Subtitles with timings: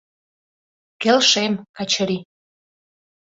[1.01, 2.19] —Келшем, Качыри...